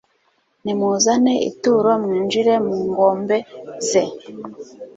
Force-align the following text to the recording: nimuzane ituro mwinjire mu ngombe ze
nimuzane 0.63 1.33
ituro 1.49 1.91
mwinjire 2.03 2.53
mu 2.67 2.75
ngombe 2.89 3.37
ze 3.87 4.03